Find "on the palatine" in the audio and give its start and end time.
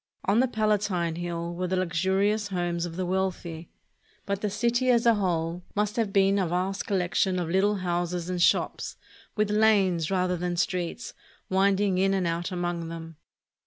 0.25-1.13